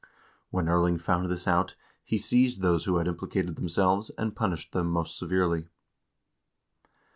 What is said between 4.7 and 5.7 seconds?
them most severely.